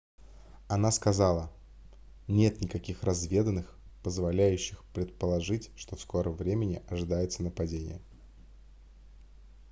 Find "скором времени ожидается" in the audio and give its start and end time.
6.01-7.43